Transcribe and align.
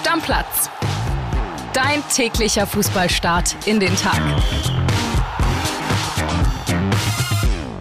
Stammplatz. 0.00 0.70
Dein 1.74 2.02
täglicher 2.08 2.66
Fußballstart 2.66 3.54
in 3.66 3.80
den 3.80 3.94
Tag. 3.96 4.18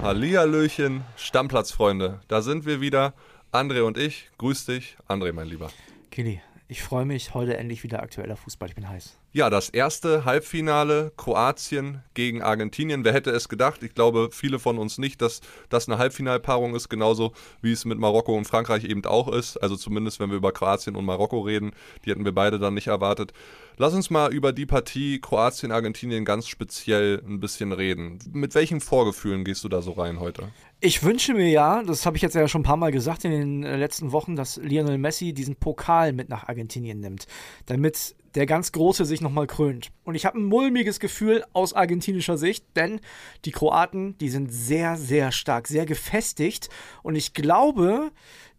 Hallihallöchen, 0.04 1.06
Stammplatzfreunde. 1.16 2.20
Da 2.28 2.42
sind 2.42 2.66
wir 2.66 2.82
wieder. 2.82 3.14
André 3.54 3.84
und 3.84 3.98
ich. 3.98 4.30
Grüß 4.38 4.66
dich. 4.66 4.98
André, 5.08 5.32
mein 5.32 5.48
Lieber. 5.48 5.72
Kili, 6.12 6.42
ich 6.68 6.84
freue 6.84 7.06
mich. 7.06 7.34
Heute 7.34 7.56
endlich 7.56 7.84
wieder 7.84 8.04
aktueller 8.04 8.36
Fußball. 8.36 8.68
Ich 8.68 8.76
bin 8.76 8.90
heiß. 8.90 9.18
Ja, 9.32 9.52
das 9.52 9.70
erste 9.70 10.26
Halbfinale 10.26 11.12
Kroatien 11.16 12.02
gegen 12.16 12.42
Argentinien. 12.42 13.04
Wer 13.04 13.14
hätte 13.14 13.30
es 13.30 13.48
gedacht? 13.48 13.84
Ich 13.84 13.94
glaube, 13.94 14.30
viele 14.32 14.58
von 14.58 14.80
uns 14.80 14.98
nicht, 14.98 15.22
dass 15.22 15.42
das 15.70 15.88
eine 15.88 16.00
Halbfinalpaarung 16.00 16.74
ist, 16.74 16.90
genauso 16.90 17.34
wie 17.62 17.72
es 17.72 17.86
mit 17.86 18.00
Marokko 18.00 18.36
und 18.36 18.46
Frankreich 18.46 18.86
eben 18.86 19.06
auch 19.06 19.32
ist. 19.32 19.58
Also 19.58 19.76
zumindest, 19.76 20.20
wenn 20.20 20.32
wir 20.32 20.38
über 20.38 20.52
Kroatien 20.52 20.96
und 20.96 21.06
Marokko 21.06 21.42
reden, 21.42 21.74
die 22.04 22.10
hätten 22.10 22.26
wir 22.26 22.34
beide 22.34 22.58
dann 22.58 22.74
nicht 22.74 22.88
erwartet. 22.88 23.32
Lass 23.78 23.94
uns 23.94 24.10
mal 24.10 24.34
über 24.34 24.52
die 24.52 24.66
Partie 24.66 25.22
Kroatien-Argentinien 25.22 26.26
ganz 26.26 26.48
speziell 26.48 27.22
ein 27.24 27.40
bisschen 27.40 27.72
reden. 27.72 28.18
Mit 28.34 28.56
welchen 28.56 28.82
Vorgefühlen 28.82 29.46
gehst 29.46 29.64
du 29.64 29.70
da 29.70 29.84
so 29.84 29.92
rein 29.92 30.20
heute? 30.20 30.50
Ich 30.82 31.04
wünsche 31.04 31.34
mir 31.34 31.50
ja, 31.50 31.84
das 31.84 32.06
habe 32.06 32.16
ich 32.16 32.24
jetzt 32.24 32.36
ja 32.36 32.48
schon 32.48 32.62
ein 32.62 32.64
paar 32.64 32.78
Mal 32.78 32.94
gesagt 32.94 33.26
in 33.26 33.32
den 33.32 33.64
äh, 33.64 33.76
letzten 33.76 34.14
Wochen, 34.14 34.38
dass 34.38 34.56
Lionel 34.56 34.98
Messi 34.98 35.34
diesen 35.34 35.58
Pokal 35.58 36.14
mit 36.14 36.30
nach 36.30 36.48
Argentinien 36.48 37.02
nimmt, 37.02 37.28
damit 37.66 38.16
der 38.36 38.46
ganz 38.46 38.72
Große 38.72 39.04
sich 39.04 39.20
nochmal 39.20 39.46
krönt. 39.46 39.92
Und 40.06 40.16
ich 40.16 40.26
habe 40.26 40.40
ein 40.40 40.46
mulmiges 40.46 41.02
Gefühl 41.02 41.44
aus 41.52 41.74
argentinischer 41.74 42.38
Sicht, 42.38 42.64
denn 42.78 43.02
die 43.44 43.52
Kroaten, 43.52 44.18
die 44.20 44.30
sind 44.30 44.54
sehr, 44.54 44.96
sehr 44.96 45.34
stark, 45.34 45.68
sehr 45.68 45.86
gefestigt. 45.86 46.70
Und 47.04 47.16
ich 47.16 47.34
glaube, 47.34 48.12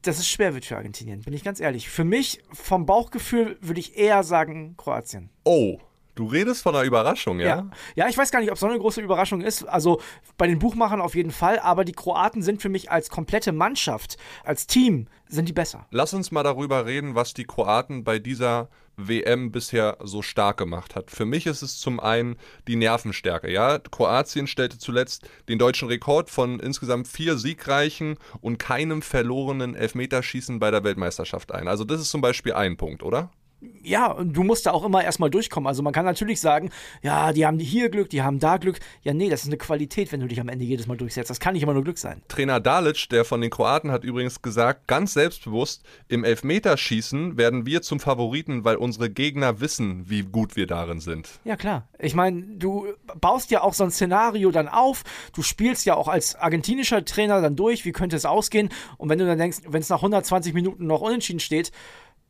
dass 0.02 0.18
es 0.18 0.28
schwer 0.28 0.52
wird 0.52 0.66
für 0.66 0.76
Argentinien, 0.76 1.22
bin 1.22 1.32
ich 1.32 1.42
ganz 1.42 1.58
ehrlich. 1.58 1.88
Für 1.88 2.04
mich, 2.04 2.42
vom 2.52 2.84
Bauchgefühl, 2.84 3.56
würde 3.62 3.80
ich 3.80 3.96
eher 3.96 4.24
sagen 4.24 4.74
Kroatien. 4.76 5.30
Oh, 5.44 5.78
Du 6.14 6.26
redest 6.26 6.62
von 6.62 6.74
einer 6.74 6.84
Überraschung, 6.84 7.40
ja? 7.40 7.46
ja? 7.46 7.70
Ja, 7.94 8.08
ich 8.08 8.18
weiß 8.18 8.30
gar 8.30 8.40
nicht, 8.40 8.50
ob 8.50 8.54
es 8.54 8.60
so 8.60 8.66
eine 8.66 8.78
große 8.78 9.00
Überraschung 9.00 9.40
ist. 9.40 9.64
Also 9.64 10.00
bei 10.36 10.46
den 10.46 10.58
Buchmachern 10.58 11.00
auf 11.00 11.14
jeden 11.14 11.30
Fall, 11.30 11.58
aber 11.58 11.84
die 11.84 11.92
Kroaten 11.92 12.42
sind 12.42 12.60
für 12.62 12.68
mich 12.68 12.90
als 12.90 13.10
komplette 13.10 13.52
Mannschaft, 13.52 14.16
als 14.44 14.66
Team, 14.66 15.06
sind 15.28 15.48
die 15.48 15.52
besser. 15.52 15.86
Lass 15.90 16.12
uns 16.12 16.30
mal 16.30 16.42
darüber 16.42 16.86
reden, 16.86 17.14
was 17.14 17.34
die 17.34 17.44
Kroaten 17.44 18.04
bei 18.04 18.18
dieser 18.18 18.68
WM 19.08 19.50
bisher 19.50 19.96
so 20.02 20.22
stark 20.22 20.58
gemacht 20.58 20.94
hat. 20.94 21.10
Für 21.10 21.24
mich 21.24 21.46
ist 21.46 21.62
es 21.62 21.78
zum 21.78 22.00
einen 22.00 22.36
die 22.68 22.76
Nervenstärke. 22.76 23.50
Ja, 23.50 23.78
Kroatien 23.78 24.46
stellte 24.46 24.78
zuletzt 24.78 25.28
den 25.48 25.58
deutschen 25.58 25.88
Rekord 25.88 26.30
von 26.30 26.60
insgesamt 26.60 27.08
vier 27.08 27.38
siegreichen 27.38 28.16
und 28.40 28.58
keinem 28.58 29.02
verlorenen 29.02 29.74
Elfmeterschießen 29.74 30.58
bei 30.58 30.70
der 30.70 30.84
Weltmeisterschaft 30.84 31.52
ein. 31.52 31.68
Also 31.68 31.84
das 31.84 32.00
ist 32.00 32.10
zum 32.10 32.20
Beispiel 32.20 32.52
ein 32.52 32.76
Punkt, 32.76 33.02
oder? 33.02 33.30
Ja, 33.82 34.10
und 34.10 34.32
du 34.32 34.42
musst 34.42 34.66
da 34.66 34.72
auch 34.72 34.84
immer 34.84 35.04
erstmal 35.04 35.30
durchkommen. 35.30 35.66
Also 35.66 35.82
man 35.82 35.92
kann 35.92 36.04
natürlich 36.04 36.40
sagen, 36.40 36.70
ja, 37.02 37.32
die 37.32 37.46
haben 37.46 37.58
hier 37.58 37.90
Glück, 37.90 38.08
die 38.10 38.22
haben 38.22 38.38
da 38.38 38.56
Glück. 38.56 38.78
Ja, 39.02 39.12
nee, 39.12 39.28
das 39.28 39.42
ist 39.42 39.48
eine 39.48 39.58
Qualität, 39.58 40.12
wenn 40.12 40.20
du 40.20 40.28
dich 40.28 40.40
am 40.40 40.48
Ende 40.48 40.64
jedes 40.64 40.86
Mal 40.86 40.96
durchsetzt. 40.96 41.30
Das 41.30 41.40
kann 41.40 41.54
nicht 41.54 41.62
immer 41.62 41.74
nur 41.74 41.84
Glück 41.84 41.98
sein. 41.98 42.22
Trainer 42.28 42.60
Dalic, 42.60 43.08
der 43.10 43.24
von 43.24 43.40
den 43.40 43.50
Kroaten, 43.50 43.90
hat 43.90 44.04
übrigens 44.04 44.40
gesagt, 44.42 44.86
ganz 44.86 45.12
selbstbewusst, 45.12 45.84
im 46.08 46.24
Elfmeterschießen 46.24 47.36
werden 47.36 47.66
wir 47.66 47.82
zum 47.82 48.00
Favoriten, 48.00 48.64
weil 48.64 48.76
unsere 48.76 49.10
Gegner 49.10 49.60
wissen, 49.60 50.08
wie 50.08 50.22
gut 50.22 50.56
wir 50.56 50.66
darin 50.66 51.00
sind. 51.00 51.28
Ja, 51.44 51.56
klar. 51.56 51.88
Ich 51.98 52.14
meine, 52.14 52.42
du 52.42 52.86
baust 53.20 53.50
ja 53.50 53.62
auch 53.62 53.74
so 53.74 53.84
ein 53.84 53.90
Szenario 53.90 54.50
dann 54.50 54.68
auf. 54.68 55.04
Du 55.34 55.42
spielst 55.42 55.84
ja 55.84 55.96
auch 55.96 56.08
als 56.08 56.34
argentinischer 56.34 57.04
Trainer 57.04 57.40
dann 57.40 57.56
durch, 57.56 57.84
wie 57.84 57.92
könnte 57.92 58.16
es 58.16 58.24
ausgehen. 58.24 58.70
Und 58.96 59.08
wenn 59.08 59.18
du 59.18 59.26
dann 59.26 59.38
denkst, 59.38 59.58
wenn 59.68 59.82
es 59.82 59.88
nach 59.88 59.98
120 59.98 60.54
Minuten 60.54 60.86
noch 60.86 61.00
unentschieden 61.00 61.40
steht, 61.40 61.72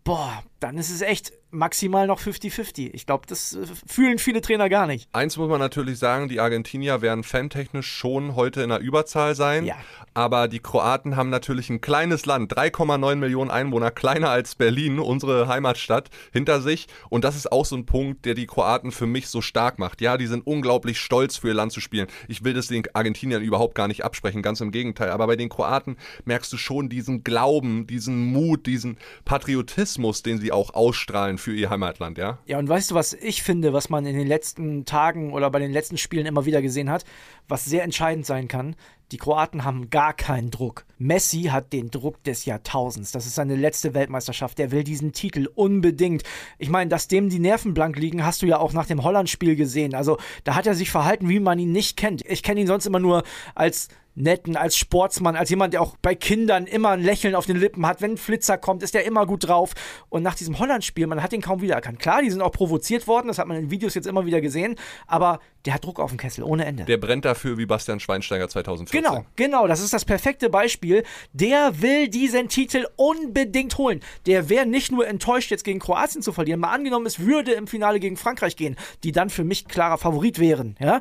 boah, 0.05 0.43
dann 0.61 0.79
ist 0.79 0.91
es 0.91 1.03
echt 1.03 1.33
maximal 1.51 2.06
noch 2.06 2.20
50-50. 2.20 2.91
Ich 2.93 3.06
glaube, 3.06 3.27
das 3.27 3.55
äh, 3.55 3.67
fühlen 3.87 4.19
viele 4.19 4.41
Trainer 4.41 4.69
gar 4.69 4.87
nicht. 4.87 5.09
Eins 5.12 5.37
muss 5.37 5.48
man 5.48 5.59
natürlich 5.59 5.98
sagen, 5.98 6.29
die 6.29 6.41
Argentinier 6.41 7.03
werden 7.03 7.25
fantechnisch 7.25 7.91
schon 7.91 8.37
heute 8.37 8.62
in 8.62 8.71
der 8.71 8.81
Überzahl 8.81 9.34
sein. 9.34 9.66
Ja. 9.66 9.77
Aber 10.15 10.49
die 10.49 10.61
Kroaten 10.61 11.16
haben 11.16 11.31
natürlich 11.31 11.71
ein 11.71 11.81
kleines 11.81 12.27
Land, 12.27 12.53
3,9 12.53 13.16
Millionen 13.16 13.50
Einwohner, 13.50 13.91
kleiner 13.91 14.31
als 14.31 14.55
Berlin, 14.55 14.99
unsere 14.99 15.49
Heimatstadt, 15.49 16.11
hinter 16.33 16.61
sich. 16.61 16.88
Und 17.09 17.25
das 17.25 17.37
ist 17.37 17.50
auch 17.53 17.65
so 17.65 17.77
ein 17.77 17.87
Punkt, 17.87 18.25
der 18.25 18.34
die 18.34 18.47
Kroaten 18.47 18.93
für 18.93 19.06
mich 19.06 19.28
so 19.28 19.41
stark 19.41 19.78
macht. 19.78 20.00
Ja, 20.00 20.17
die 20.17 20.27
sind 20.27 20.47
unglaublich 20.47 20.99
stolz 20.99 21.37
für 21.37 21.49
ihr 21.49 21.55
Land 21.55 21.72
zu 21.72 21.81
spielen. 21.81 22.09
Ich 22.28 22.44
will 22.44 22.55
das 22.55 22.67
den 22.67 22.84
Argentiniern 22.93 23.43
überhaupt 23.43 23.75
gar 23.75 23.88
nicht 23.88 24.05
absprechen, 24.05 24.43
ganz 24.43 24.61
im 24.61 24.72
Gegenteil. 24.72 25.11
Aber 25.11 25.27
bei 25.27 25.37
den 25.37 25.49
Kroaten 25.49 25.97
merkst 26.25 26.53
du 26.53 26.56
schon 26.56 26.88
diesen 26.88 27.22
Glauben, 27.22 27.87
diesen 27.87 28.32
Mut, 28.32 28.67
diesen 28.67 28.99
Patriotismus, 29.25 30.22
den 30.22 30.41
sie 30.41 30.53
auch 30.53 30.75
ausstrahlen 30.75 31.38
für 31.41 31.55
ihr 31.55 31.71
Heimatland, 31.71 32.19
ja? 32.19 32.39
Ja, 32.47 32.59
und 32.59 32.69
weißt 32.69 32.91
du, 32.91 32.95
was 32.95 33.12
ich 33.12 33.43
finde, 33.43 33.73
was 33.73 33.89
man 33.89 34.06
in 34.06 34.17
den 34.17 34.27
letzten 34.27 34.84
Tagen 34.84 35.33
oder 35.33 35.51
bei 35.51 35.59
den 35.59 35.73
letzten 35.73 35.99
Spielen 35.99 36.27
immer 36.27 36.47
wieder 36.47 36.62
gesehen 36.62 36.91
hat, 36.91 37.05
was 37.49 37.65
sehr 37.65 37.83
entscheidend 37.83 38.27
sein 38.27 38.49
kann? 38.49 38.77
Die 39.12 39.17
Kroaten 39.17 39.65
haben 39.65 39.91
gar 39.91 40.12
keinen 40.12 40.53
Druck. 40.53 40.84
Messi 40.99 41.45
hat 41.45 41.73
den 41.73 41.91
Druck 41.91 42.23
des 42.23 42.45
Jahrtausends. 42.45 43.11
Das 43.11 43.27
ist 43.27 43.34
seine 43.34 43.56
letzte 43.56 43.93
Weltmeisterschaft. 43.93 44.59
Der 44.59 44.71
will 44.71 44.84
diesen 44.84 45.12
Titel 45.12 45.49
unbedingt. 45.55 46.23
Ich 46.59 46.69
meine, 46.69 46.89
dass 46.89 47.09
dem 47.09 47.29
die 47.29 47.41
Nerven 47.41 47.75
blank 47.75 47.97
liegen, 47.97 48.25
hast 48.25 48.43
du 48.43 48.47
ja 48.47 48.59
auch 48.59 48.73
nach 48.73 48.87
dem 48.87 49.03
Holland-Spiel 49.03 49.56
gesehen. 49.56 49.95
Also 49.95 50.19
da 50.45 50.55
hat 50.55 50.69
er 50.69 50.75
sich 50.75 50.91
verhalten, 50.91 51.29
wie 51.29 51.41
man 51.41 51.59
ihn 51.59 51.73
nicht 51.73 51.97
kennt. 51.97 52.25
Ich 52.25 52.45
kenne 52.45 52.61
ihn 52.61 52.69
sonst 52.69 52.87
immer 52.87 53.00
nur 53.00 53.25
als 53.56 53.89
netten, 54.20 54.56
als 54.56 54.76
Sportsmann, 54.76 55.36
als 55.36 55.50
jemand, 55.50 55.75
der 55.75 55.82
auch 55.82 55.97
bei 56.03 56.14
Kindern 56.14 56.66
immer 56.66 56.91
ein 56.91 57.03
Lächeln 57.03 57.34
auf 57.34 57.47
den 57.47 57.56
Lippen 57.56 57.86
hat. 57.86 58.00
Wenn 58.00 58.12
ein 58.12 58.16
Flitzer 58.16 58.58
kommt, 58.58 58.82
ist 58.82 58.94
der 58.94 59.04
immer 59.04 59.26
gut 59.26 59.48
drauf. 59.48 59.72
Und 60.08 60.22
nach 60.22 60.34
diesem 60.34 60.58
Holland-Spiel, 60.58 61.06
man 61.06 61.22
hat 61.22 61.32
ihn 61.32 61.41
kaum 61.41 61.60
wiedererkannt. 61.60 61.98
Klar, 61.98 62.22
die 62.22 62.31
sind 62.31 62.42
auch 62.42 62.53
provoziert 62.53 63.06
worden, 63.06 63.28
das 63.28 63.38
hat 63.38 63.47
man 63.47 63.56
in 63.56 63.70
Videos 63.70 63.94
jetzt 63.94 64.06
immer 64.06 64.26
wieder 64.26 64.41
gesehen, 64.41 64.76
aber 65.06 65.41
der 65.64 65.75
hat 65.75 65.84
Druck 65.84 66.00
auf 66.00 66.10
dem 66.10 66.19
Kessel, 66.19 66.42
ohne 66.42 66.64
Ende. 66.64 66.84
Der 66.84 66.97
brennt 66.97 67.25
dafür 67.25 67.58
wie 67.58 67.66
Bastian 67.66 68.00
Schweinsteiger 68.00 68.48
2014. 68.48 69.03
Genau, 69.03 69.26
genau, 69.36 69.66
das 69.66 69.81
ist 69.81 69.92
das 69.92 70.04
perfekte 70.04 70.48
Beispiel. 70.48 71.04
Der 71.32 71.82
will 71.82 72.08
diesen 72.08 72.48
Titel 72.48 72.87
unbedingt 72.97 73.76
holen. 73.76 74.00
Der 74.26 74.48
wäre 74.48 74.66
nicht 74.66 74.91
nur 74.91 75.06
enttäuscht, 75.06 75.50
jetzt 75.50 75.64
gegen 75.64 75.78
Kroatien 75.78 76.22
zu 76.22 76.32
verlieren, 76.32 76.60
mal 76.60 76.72
angenommen, 76.72 77.06
es 77.06 77.20
würde 77.20 77.52
im 77.52 77.66
Finale 77.66 78.00
gegen 78.00 78.16
Frankreich 78.16 78.56
gehen, 78.56 78.76
die 79.04 79.12
dann 79.12 79.28
für 79.28 79.44
mich 79.44 79.69
klarer 79.69 79.98
Favorit 79.98 80.38
wären, 80.38 80.76
ja. 80.81 81.00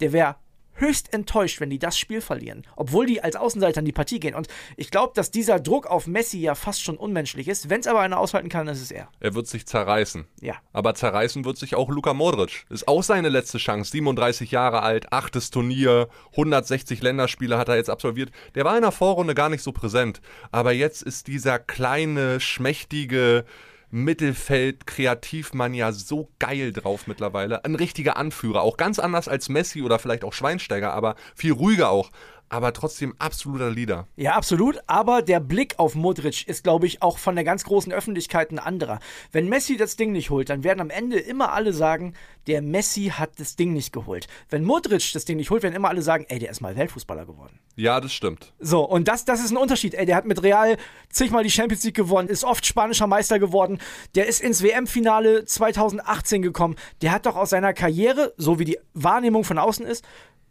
Der 0.00 0.12
wäre 0.12 0.36
höchst 0.76 1.12
enttäuscht, 1.12 1.60
wenn 1.60 1.70
die 1.70 1.78
das 1.78 1.98
Spiel 1.98 2.20
verlieren, 2.20 2.66
obwohl 2.76 3.06
die 3.06 3.22
als 3.22 3.36
Außenseiter 3.36 3.80
in 3.80 3.84
die 3.84 3.92
Partie 3.92 4.20
gehen. 4.20 4.34
Und 4.34 4.48
ich 4.76 4.90
glaube, 4.90 5.12
dass 5.14 5.30
dieser 5.30 5.60
Druck 5.60 5.86
auf 5.86 6.06
Messi 6.06 6.38
ja 6.38 6.54
fast 6.54 6.82
schon 6.82 6.96
unmenschlich 6.96 7.48
ist. 7.48 7.68
Wenn 7.70 7.80
es 7.80 7.86
aber 7.86 8.00
einer 8.00 8.18
aushalten 8.18 8.48
kann, 8.48 8.68
ist 8.68 8.82
es 8.82 8.90
er. 8.90 9.08
Er 9.20 9.34
wird 9.34 9.46
sich 9.46 9.66
zerreißen. 9.66 10.26
Ja. 10.40 10.54
Aber 10.72 10.94
zerreißen 10.94 11.44
wird 11.44 11.58
sich 11.58 11.74
auch 11.74 11.88
Luka 11.88 12.14
Modric. 12.14 12.64
Ist 12.70 12.88
auch 12.88 13.02
seine 13.02 13.28
letzte 13.28 13.58
Chance. 13.58 13.90
37 13.90 14.50
Jahre 14.50 14.82
alt, 14.82 15.12
achtes 15.12 15.50
Turnier, 15.50 16.08
160 16.32 17.02
Länderspiele 17.02 17.58
hat 17.58 17.68
er 17.68 17.76
jetzt 17.76 17.90
absolviert. 17.90 18.30
Der 18.54 18.64
war 18.64 18.76
in 18.76 18.82
der 18.82 18.92
Vorrunde 18.92 19.34
gar 19.34 19.48
nicht 19.48 19.62
so 19.62 19.72
präsent. 19.72 20.20
Aber 20.50 20.72
jetzt 20.72 21.02
ist 21.02 21.26
dieser 21.26 21.58
kleine, 21.58 22.40
schmächtige, 22.40 23.44
Mittelfeld-Kreativmann 23.90 25.74
ja 25.74 25.92
so 25.92 26.30
geil 26.38 26.72
drauf 26.72 27.06
mittlerweile. 27.06 27.64
Ein 27.64 27.74
richtiger 27.74 28.16
Anführer, 28.16 28.62
auch 28.62 28.76
ganz 28.76 28.98
anders 28.98 29.28
als 29.28 29.48
Messi 29.48 29.82
oder 29.82 29.98
vielleicht 29.98 30.24
auch 30.24 30.32
Schweinsteiger, 30.32 30.92
aber 30.92 31.14
viel 31.34 31.52
ruhiger 31.52 31.90
auch 31.90 32.10
aber 32.48 32.72
trotzdem 32.72 33.14
absoluter 33.18 33.70
Leader. 33.70 34.06
Ja, 34.16 34.34
absolut. 34.34 34.78
Aber 34.86 35.22
der 35.22 35.40
Blick 35.40 35.78
auf 35.78 35.94
Modric 35.94 36.46
ist, 36.46 36.62
glaube 36.62 36.86
ich, 36.86 37.02
auch 37.02 37.18
von 37.18 37.34
der 37.34 37.44
ganz 37.44 37.64
großen 37.64 37.92
Öffentlichkeit 37.92 38.50
ein 38.52 38.58
anderer. 38.58 39.00
Wenn 39.32 39.48
Messi 39.48 39.76
das 39.76 39.96
Ding 39.96 40.12
nicht 40.12 40.30
holt, 40.30 40.48
dann 40.48 40.64
werden 40.64 40.80
am 40.80 40.90
Ende 40.90 41.18
immer 41.18 41.52
alle 41.52 41.72
sagen, 41.72 42.14
der 42.46 42.62
Messi 42.62 43.12
hat 43.12 43.40
das 43.40 43.56
Ding 43.56 43.72
nicht 43.72 43.92
geholt. 43.92 44.28
Wenn 44.48 44.64
Modric 44.64 45.12
das 45.12 45.24
Ding 45.24 45.36
nicht 45.36 45.50
holt, 45.50 45.62
werden 45.62 45.74
immer 45.74 45.88
alle 45.88 46.02
sagen, 46.02 46.26
ey, 46.28 46.38
der 46.38 46.50
ist 46.50 46.60
mal 46.60 46.76
Weltfußballer 46.76 47.26
geworden. 47.26 47.58
Ja, 47.74 48.00
das 48.00 48.12
stimmt. 48.12 48.52
So, 48.60 48.84
und 48.84 49.08
das, 49.08 49.24
das 49.24 49.44
ist 49.44 49.50
ein 49.50 49.56
Unterschied. 49.56 49.94
Ey, 49.94 50.06
der 50.06 50.16
hat 50.16 50.26
mit 50.26 50.42
Real 50.42 50.76
zigmal 51.10 51.42
die 51.42 51.50
Champions 51.50 51.82
League 51.84 51.96
gewonnen, 51.96 52.28
ist 52.28 52.44
oft 52.44 52.64
spanischer 52.64 53.06
Meister 53.06 53.38
geworden, 53.38 53.78
der 54.14 54.26
ist 54.26 54.40
ins 54.40 54.62
WM-Finale 54.62 55.44
2018 55.44 56.42
gekommen. 56.42 56.76
Der 57.02 57.10
hat 57.10 57.26
doch 57.26 57.36
aus 57.36 57.50
seiner 57.50 57.74
Karriere, 57.74 58.32
so 58.36 58.58
wie 58.58 58.64
die 58.64 58.78
Wahrnehmung 58.94 59.44
von 59.44 59.58
außen 59.58 59.84
ist, 59.84 60.04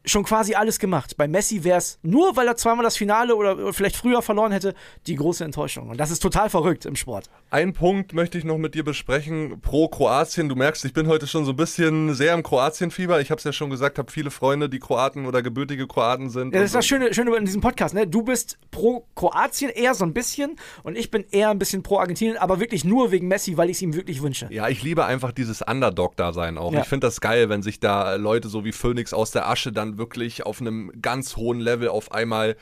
schon 0.06 0.24
quasi 0.24 0.56
alles 0.56 0.80
gemacht. 0.80 1.18
Bei 1.18 1.28
Messi 1.28 1.64
wäre 1.64 1.78
es 1.78 2.00
nur, 2.02 2.36
weil 2.36 2.48
er 2.48 2.56
zweimal 2.56 2.84
das 2.84 2.98
Finale 2.98 3.36
oder 3.36 3.74
vielleicht 3.74 3.96
früher 3.96 4.22
verloren 4.22 4.52
hätte, 4.52 4.74
die 5.08 5.16
große 5.16 5.44
Enttäuschung. 5.44 5.90
Und 5.90 6.00
das 6.00 6.12
ist 6.12 6.20
total 6.20 6.50
verrückt 6.50 6.86
im 6.86 6.96
Sport. 6.96 7.30
Ein 7.50 7.74
Punkt 7.74 8.14
möchte 8.14 8.38
ich 8.38 8.44
noch 8.44 8.58
mit 8.58 8.76
dir 8.76 8.84
besprechen. 8.84 9.60
Pro 9.62 9.88
Kroatien. 9.88 10.50
Du 10.50 10.56
merkst, 10.56 10.86
ich 10.86 10.94
bin 10.94 11.08
heute 11.08 11.28
schon 11.28 11.46
so 11.46 11.52
ein 11.52 11.56
bisschen 11.56 12.14
sehr 12.14 12.34
im 12.34 12.44
Kroatien-Fieber. 12.44 13.22
Ich 13.22 13.32
habe 13.32 13.40
es 13.40 13.44
ja 13.44 13.54
schon 13.54 13.70
gesagt, 13.70 13.98
habe 13.98 14.12
viele 14.12 14.32
Freunde, 14.32 14.70
die 14.70 14.80
Kroaten 14.80 15.26
oder 15.26 15.42
gebürtige 15.42 15.88
Kroaten 15.88 16.30
sind. 16.30 16.54
Ja, 16.54 16.62
das 16.62 16.70
ist 16.70 16.76
das 16.76 16.86
Schöne, 16.86 17.14
Schöne 17.14 17.36
in 17.36 17.46
diesem 17.46 17.62
Podcast. 17.62 17.96
Ne? 17.96 18.08
Du 18.08 18.24
bist 18.24 18.58
pro 18.72 19.06
Kroatien 19.16 19.72
eher 19.72 19.94
so 19.96 20.06
ein 20.06 20.14
bisschen 20.14 20.58
und 20.84 20.98
ich 20.98 21.12
bin 21.12 21.26
eher 21.32 21.50
ein 21.50 21.60
bisschen 21.60 21.84
pro 21.84 22.00
Argentinien, 22.00 22.38
aber 22.38 22.60
wirklich 22.60 22.84
nur 22.84 23.12
wegen 23.12 23.28
Messi, 23.28 23.58
weil 23.58 23.70
ich 23.70 23.78
es 23.78 23.82
ihm 23.82 23.94
wirklich 23.94 24.22
wünsche. 24.22 24.48
Ja, 24.52 24.68
ich 24.68 24.84
liebe 24.84 25.06
einfach 25.06 25.32
dieses 25.32 25.62
Underdog-Dasein 25.62 26.58
auch. 26.58 26.74
Ja. 26.74 26.82
Ich 26.82 26.88
finde 26.88 27.08
das 27.08 27.22
geil, 27.22 27.50
wenn 27.50 27.62
sich 27.62 27.80
da 27.80 28.16
Leute 28.16 28.50
so 28.50 28.66
wie 28.66 28.72
Phoenix 28.72 29.14
aus 29.14 29.32
der 29.32 29.50
Asche 29.50 29.72
dann 29.72 29.95
wirklich 29.98 30.46
auf 30.46 30.62
einem 30.62 30.92
ganz 31.02 31.36
hohen 31.36 31.60
Level 31.60 31.90
auf 31.90 32.12
einmal 32.12 32.56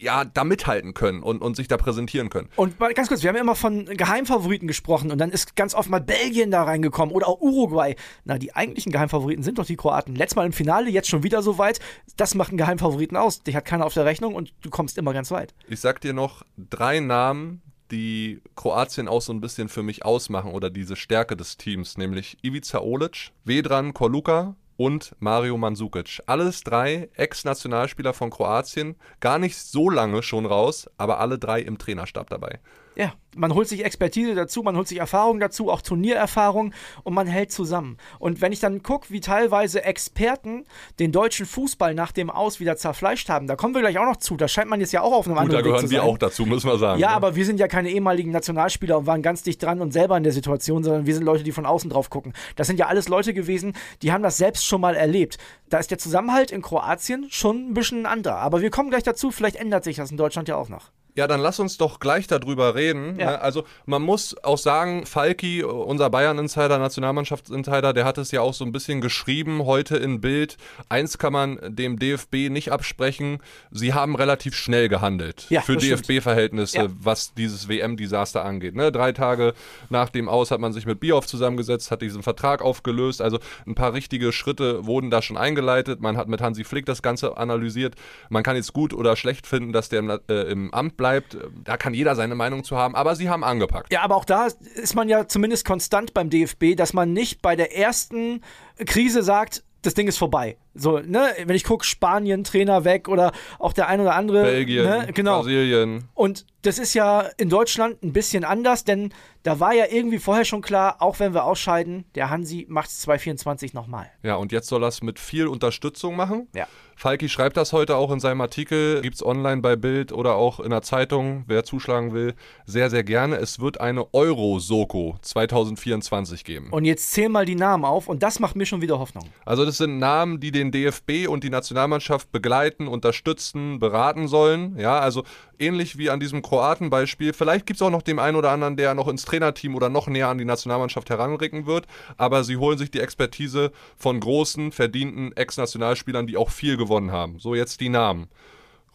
ja, 0.00 0.24
da 0.24 0.44
mithalten 0.44 0.94
können 0.94 1.22
und, 1.22 1.42
und 1.42 1.56
sich 1.56 1.68
da 1.68 1.76
präsentieren 1.76 2.30
können. 2.30 2.48
Und 2.56 2.78
ganz 2.94 3.08
kurz, 3.08 3.22
wir 3.22 3.28
haben 3.28 3.36
immer 3.36 3.54
von 3.54 3.84
Geheimfavoriten 3.84 4.68
gesprochen 4.68 5.10
und 5.10 5.18
dann 5.18 5.30
ist 5.30 5.56
ganz 5.56 5.74
oft 5.74 5.90
mal 5.90 6.00
Belgien 6.00 6.50
da 6.50 6.64
reingekommen 6.64 7.14
oder 7.14 7.28
auch 7.28 7.40
Uruguay. 7.40 7.94
Na, 8.24 8.38
die 8.38 8.54
eigentlichen 8.54 8.92
Geheimfavoriten 8.92 9.42
sind 9.42 9.58
doch 9.58 9.66
die 9.66 9.76
Kroaten. 9.76 10.14
Letztes 10.14 10.36
Mal 10.36 10.46
im 10.46 10.52
Finale, 10.52 10.90
jetzt 10.90 11.08
schon 11.08 11.22
wieder 11.22 11.42
so 11.42 11.58
weit. 11.58 11.80
Das 12.16 12.34
macht 12.34 12.50
einen 12.50 12.58
Geheimfavoriten 12.58 13.16
aus. 13.16 13.42
Die 13.42 13.54
hat 13.54 13.64
keiner 13.64 13.86
auf 13.86 13.94
der 13.94 14.04
Rechnung 14.04 14.34
und 14.34 14.52
du 14.62 14.70
kommst 14.70 14.98
immer 14.98 15.12
ganz 15.12 15.30
weit. 15.30 15.54
Ich 15.68 15.80
sag 15.80 16.00
dir 16.00 16.12
noch 16.12 16.42
drei 16.56 17.00
Namen, 17.00 17.62
die 17.90 18.40
Kroatien 18.56 19.06
auch 19.06 19.20
so 19.20 19.32
ein 19.32 19.40
bisschen 19.40 19.68
für 19.68 19.82
mich 19.82 20.04
ausmachen 20.04 20.52
oder 20.52 20.70
diese 20.70 20.96
Stärke 20.96 21.36
des 21.36 21.58
Teams, 21.58 21.98
nämlich 21.98 22.38
Ivica 22.42 22.80
Olic, 22.80 23.32
Vedran 23.44 23.92
Korluka 23.92 24.56
und 24.76 25.14
Mario 25.18 25.56
Mandzukic. 25.56 26.20
Alles 26.26 26.62
drei 26.62 27.08
Ex-Nationalspieler 27.14 28.14
von 28.14 28.30
Kroatien, 28.30 28.96
gar 29.20 29.38
nicht 29.38 29.56
so 29.56 29.90
lange 29.90 30.22
schon 30.22 30.46
raus, 30.46 30.88
aber 30.96 31.20
alle 31.20 31.38
drei 31.38 31.60
im 31.60 31.78
Trainerstab 31.78 32.30
dabei. 32.30 32.60
Ja, 32.96 33.12
man 33.34 33.54
holt 33.54 33.68
sich 33.68 33.84
Expertise 33.84 34.34
dazu, 34.34 34.62
man 34.62 34.76
holt 34.76 34.88
sich 34.88 34.98
Erfahrung 34.98 35.40
dazu, 35.40 35.70
auch 35.70 35.80
Turniererfahrung 35.80 36.74
und 37.02 37.14
man 37.14 37.26
hält 37.26 37.50
zusammen. 37.50 37.96
Und 38.18 38.40
wenn 38.40 38.52
ich 38.52 38.60
dann 38.60 38.82
gucke, 38.82 39.10
wie 39.10 39.20
teilweise 39.20 39.84
Experten 39.84 40.64
den 40.98 41.12
deutschen 41.12 41.46
Fußball 41.46 41.94
nach 41.94 42.12
dem 42.12 42.28
Aus 42.28 42.60
wieder 42.60 42.76
zerfleischt 42.76 43.28
haben, 43.30 43.46
da 43.46 43.56
kommen 43.56 43.74
wir 43.74 43.80
gleich 43.80 43.98
auch 43.98 44.04
noch 44.04 44.18
zu. 44.18 44.36
Da 44.36 44.48
scheint 44.48 44.68
man 44.68 44.80
jetzt 44.80 44.92
ja 44.92 45.00
auch 45.00 45.12
auf 45.12 45.26
einem 45.26 45.36
Gut, 45.36 45.44
anderen 45.44 45.64
Weg 45.64 45.72
zu 45.72 45.80
sein. 45.80 45.82
Da 45.82 45.88
gehören 45.88 46.06
wir 46.06 46.12
auch 46.12 46.18
dazu, 46.18 46.44
müssen 46.44 46.68
wir 46.68 46.78
sagen. 46.78 47.00
Ja, 47.00 47.08
ne? 47.08 47.14
aber 47.14 47.34
wir 47.34 47.46
sind 47.46 47.58
ja 47.58 47.68
keine 47.68 47.90
ehemaligen 47.90 48.30
Nationalspieler 48.30 48.98
und 48.98 49.06
waren 49.06 49.22
ganz 49.22 49.42
dicht 49.42 49.62
dran 49.62 49.80
und 49.80 49.92
selber 49.92 50.16
in 50.16 50.24
der 50.24 50.32
Situation, 50.32 50.84
sondern 50.84 51.06
wir 51.06 51.14
sind 51.14 51.24
Leute, 51.24 51.44
die 51.44 51.52
von 51.52 51.64
außen 51.64 51.88
drauf 51.88 52.10
gucken. 52.10 52.34
Das 52.56 52.66
sind 52.66 52.78
ja 52.78 52.86
alles 52.86 53.08
Leute 53.08 53.32
gewesen, 53.32 53.72
die 54.02 54.12
haben 54.12 54.22
das 54.22 54.36
selbst 54.36 54.66
schon 54.66 54.80
mal 54.80 54.94
erlebt. 54.94 55.38
Da 55.70 55.78
ist 55.78 55.90
der 55.90 55.98
Zusammenhalt 55.98 56.50
in 56.50 56.60
Kroatien 56.60 57.26
schon 57.30 57.70
ein 57.70 57.74
bisschen 57.74 58.00
ein 58.00 58.06
anderer. 58.06 58.36
Aber 58.36 58.60
wir 58.60 58.70
kommen 58.70 58.90
gleich 58.90 59.04
dazu, 59.04 59.30
vielleicht 59.30 59.56
ändert 59.56 59.84
sich 59.84 59.96
das 59.96 60.10
in 60.10 60.18
Deutschland 60.18 60.48
ja 60.48 60.56
auch 60.56 60.68
noch. 60.68 60.90
Ja, 61.14 61.26
dann 61.26 61.40
lass 61.40 61.60
uns 61.60 61.76
doch 61.76 62.00
gleich 62.00 62.26
darüber 62.26 62.74
reden. 62.74 63.18
Ja. 63.18 63.32
Ne? 63.32 63.40
Also 63.40 63.64
man 63.84 64.00
muss 64.00 64.34
auch 64.42 64.56
sagen, 64.56 65.04
Falki, 65.04 65.62
unser 65.62 66.08
Bayern-Insider, 66.08 66.78
Nationalmannschaftsinsider, 66.78 67.92
der 67.92 68.06
hat 68.06 68.16
es 68.16 68.30
ja 68.30 68.40
auch 68.40 68.54
so 68.54 68.64
ein 68.64 68.72
bisschen 68.72 69.02
geschrieben 69.02 69.66
heute 69.66 69.98
in 69.98 70.22
Bild. 70.22 70.56
Eins 70.88 71.18
kann 71.18 71.34
man 71.34 71.58
dem 71.62 71.98
DFB 71.98 72.48
nicht 72.48 72.72
absprechen, 72.72 73.40
sie 73.70 73.92
haben 73.92 74.16
relativ 74.16 74.54
schnell 74.54 74.88
gehandelt 74.88 75.46
ja, 75.50 75.60
für 75.60 75.76
DFB-Verhältnisse, 75.76 76.78
ja. 76.78 76.86
was 76.88 77.34
dieses 77.34 77.68
WM-Desaster 77.68 78.42
angeht. 78.42 78.74
Ne? 78.74 78.90
Drei 78.90 79.12
Tage 79.12 79.52
nach 79.90 80.08
dem 80.08 80.30
Aus 80.30 80.50
hat 80.50 80.60
man 80.60 80.72
sich 80.72 80.86
mit 80.86 80.98
Bioff 81.00 81.26
zusammengesetzt, 81.26 81.90
hat 81.90 82.00
diesen 82.00 82.22
Vertrag 82.22 82.62
aufgelöst. 82.62 83.20
Also 83.20 83.38
ein 83.66 83.74
paar 83.74 83.92
richtige 83.92 84.32
Schritte 84.32 84.86
wurden 84.86 85.10
da 85.10 85.20
schon 85.20 85.36
eingeleitet. 85.36 86.00
Man 86.00 86.16
hat 86.16 86.28
mit 86.28 86.40
Hansi 86.40 86.64
Flick 86.64 86.86
das 86.86 87.02
Ganze 87.02 87.36
analysiert. 87.36 87.96
Man 88.30 88.42
kann 88.42 88.56
jetzt 88.56 88.72
gut 88.72 88.94
oder 88.94 89.14
schlecht 89.14 89.46
finden, 89.46 89.74
dass 89.74 89.90
der 89.90 89.98
im, 89.98 90.10
äh, 90.10 90.42
im 90.50 90.72
Amt 90.72 91.01
bleibt. 91.02 91.36
Da 91.64 91.76
kann 91.76 91.94
jeder 91.94 92.14
seine 92.14 92.36
Meinung 92.36 92.62
zu 92.62 92.76
haben, 92.76 92.94
aber 92.94 93.16
sie 93.16 93.28
haben 93.28 93.42
angepackt. 93.42 93.92
Ja, 93.92 94.02
aber 94.02 94.14
auch 94.14 94.24
da 94.24 94.46
ist 94.46 94.94
man 94.94 95.08
ja 95.08 95.26
zumindest 95.26 95.64
konstant 95.64 96.14
beim 96.14 96.30
DFB, 96.30 96.76
dass 96.76 96.92
man 96.92 97.12
nicht 97.12 97.42
bei 97.42 97.56
der 97.56 97.76
ersten 97.76 98.40
Krise 98.86 99.24
sagt, 99.24 99.64
das 99.82 99.94
Ding 99.94 100.06
ist 100.06 100.16
vorbei. 100.16 100.56
So, 100.74 100.98
ne, 100.98 101.28
wenn 101.44 101.56
ich 101.56 101.64
gucke, 101.64 101.84
Spanien, 101.84 102.44
Trainer 102.44 102.84
weg 102.84 103.08
oder 103.08 103.32
auch 103.58 103.72
der 103.72 103.88
ein 103.88 104.00
oder 104.00 104.14
andere. 104.14 104.42
Belgien, 104.42 104.84
ne? 104.84 105.08
genau. 105.12 105.38
Brasilien. 105.38 106.08
Und 106.14 106.46
das 106.62 106.78
ist 106.78 106.94
ja 106.94 107.28
in 107.36 107.48
Deutschland 107.48 108.02
ein 108.02 108.12
bisschen 108.12 108.44
anders, 108.44 108.84
denn 108.84 109.12
da 109.42 109.58
war 109.58 109.74
ja 109.74 109.86
irgendwie 109.90 110.18
vorher 110.18 110.44
schon 110.44 110.62
klar, 110.62 110.96
auch 111.00 111.18
wenn 111.18 111.34
wir 111.34 111.44
ausscheiden, 111.44 112.04
der 112.14 112.30
Hansi 112.30 112.66
macht 112.68 112.88
es 112.88 113.00
2024 113.00 113.74
nochmal. 113.74 114.10
Ja, 114.22 114.36
und 114.36 114.52
jetzt 114.52 114.68
soll 114.68 114.84
er 114.84 114.88
es 114.88 115.02
mit 115.02 115.18
viel 115.18 115.48
Unterstützung 115.48 116.14
machen. 116.14 116.46
Ja. 116.54 116.68
Falki 116.94 117.28
schreibt 117.28 117.56
das 117.56 117.72
heute 117.72 117.96
auch 117.96 118.12
in 118.12 118.20
seinem 118.20 118.40
Artikel, 118.42 119.00
gibt 119.00 119.16
es 119.16 119.26
online 119.26 119.60
bei 119.60 119.74
Bild 119.74 120.12
oder 120.12 120.36
auch 120.36 120.60
in 120.60 120.70
der 120.70 120.82
Zeitung, 120.82 121.42
wer 121.48 121.64
zuschlagen 121.64 122.12
will, 122.12 122.34
sehr, 122.64 122.90
sehr 122.90 123.02
gerne. 123.02 123.36
Es 123.36 123.58
wird 123.58 123.80
eine 123.80 124.14
Euro-Soko 124.14 125.16
2024 125.20 126.44
geben. 126.44 126.68
Und 126.70 126.84
jetzt 126.84 127.10
zähl 127.10 127.28
mal 127.28 127.44
die 127.44 127.56
Namen 127.56 127.84
auf 127.84 128.06
und 128.06 128.22
das 128.22 128.38
macht 128.38 128.54
mir 128.54 128.66
schon 128.66 128.82
wieder 128.82 129.00
Hoffnung. 129.00 129.24
Also 129.44 129.64
das 129.64 129.78
sind 129.78 129.98
Namen, 129.98 130.38
die 130.38 130.52
den 130.52 130.61
DFB 130.70 131.26
und 131.28 131.42
die 131.42 131.50
Nationalmannschaft 131.50 132.30
begleiten, 132.30 132.86
unterstützen, 132.86 133.78
beraten 133.78 134.28
sollen. 134.28 134.76
Ja, 134.78 135.00
also 135.00 135.24
ähnlich 135.58 135.98
wie 135.98 136.10
an 136.10 136.20
diesem 136.20 136.42
Kroaten-Beispiel. 136.42 137.32
Vielleicht 137.32 137.66
gibt 137.66 137.78
es 137.78 137.82
auch 137.82 137.90
noch 137.90 138.02
den 138.02 138.18
einen 138.18 138.36
oder 138.36 138.50
anderen, 138.50 138.76
der 138.76 138.94
noch 138.94 139.08
ins 139.08 139.24
Trainerteam 139.24 139.74
oder 139.74 139.88
noch 139.88 140.06
näher 140.06 140.28
an 140.28 140.38
die 140.38 140.44
Nationalmannschaft 140.44 141.10
heranrücken 141.10 141.66
wird. 141.66 141.86
Aber 142.16 142.44
sie 142.44 142.56
holen 142.56 142.78
sich 142.78 142.90
die 142.90 143.00
Expertise 143.00 143.72
von 143.96 144.20
großen, 144.20 144.70
verdienten 144.72 145.32
Ex-Nationalspielern, 145.36 146.26
die 146.26 146.36
auch 146.36 146.50
viel 146.50 146.76
gewonnen 146.76 147.10
haben. 147.10 147.38
So 147.38 147.54
jetzt 147.54 147.80
die 147.80 147.88
Namen. 147.88 148.28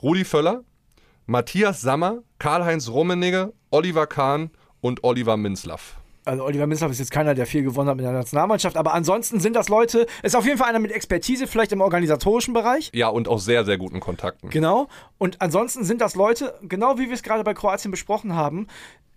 Rudi 0.01 0.23
Völler, 0.23 0.63
Matthias 1.25 1.81
Sammer, 1.81 2.19
Karl-Heinz 2.39 2.87
Rummenigge, 2.89 3.53
Oliver 3.71 4.07
Kahn 4.07 4.51
und 4.79 5.03
Oliver 5.03 5.35
Minzlaff 5.35 5.97
also 6.27 6.44
Oliver 6.44 6.68
Minzlaff 6.68 6.91
ist 6.91 7.00
jetzt 7.00 7.12
keiner, 7.12 7.33
der 7.33 7.45
viel 7.45 7.63
gewonnen 7.63 7.89
hat 7.89 7.95
mit 7.95 8.06
der 8.06 8.12
Nationalmannschaft, 8.12 8.77
aber 8.77 8.94
ansonsten 8.94 9.39
sind 9.39 9.56
das 9.56 9.69
Leute, 9.69 10.06
ist 10.24 10.35
auf 10.35 10.45
jeden 10.45 10.57
Fall 10.57 10.69
einer 10.69 10.79
mit 10.79 10.91
Expertise, 10.91 11.47
vielleicht 11.47 11.71
im 11.71 11.81
organisatorischen 11.81 12.53
Bereich. 12.53 12.91
Ja, 12.94 13.07
und 13.07 13.27
auch 13.27 13.39
sehr, 13.39 13.65
sehr 13.65 13.77
guten 13.77 14.00
Kontakten. 14.00 14.50
Genau. 14.50 14.88
Und 15.18 15.41
ansonsten 15.41 15.83
sind 15.83 16.01
das 16.01 16.15
Leute, 16.15 16.53
genau 16.63 16.97
wie 16.97 17.07
wir 17.07 17.13
es 17.13 17.24
gerade 17.24 17.44
bei 17.44 17.53
Kroatien 17.53 17.91
besprochen 17.91 18.35
haben, 18.35 18.68